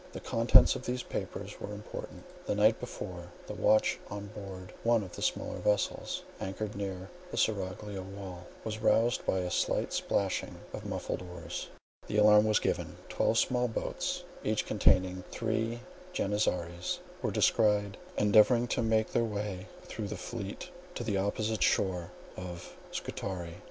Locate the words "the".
0.13-0.19, 2.47-2.55, 3.45-3.53, 5.15-5.21, 7.29-7.37, 12.07-12.17, 20.07-20.17, 21.03-21.17